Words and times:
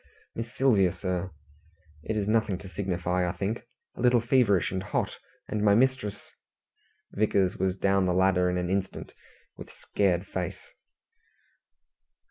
"Miss 0.33 0.51
Sylvia, 0.51 0.91
sir. 0.93 1.29
It 2.01 2.17
is 2.17 2.27
nothing 2.27 2.57
to 2.57 2.67
signify, 2.67 3.29
I 3.29 3.33
think. 3.33 3.61
A 3.95 4.01
little 4.01 4.19
feverish 4.19 4.71
and 4.71 4.81
hot, 4.81 5.19
and 5.47 5.61
my 5.61 5.75
mistress" 5.75 6.31
Vickers 7.11 7.57
was 7.57 7.75
down 7.75 8.07
the 8.07 8.13
ladder 8.15 8.49
in 8.49 8.57
an 8.57 8.71
instant, 8.71 9.13
with 9.57 9.69
scared 9.71 10.25
face. 10.25 10.73